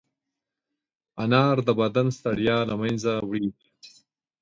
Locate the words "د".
1.67-1.69